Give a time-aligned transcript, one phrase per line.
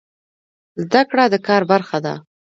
[0.83, 2.13] زده کړه د کار برخه ده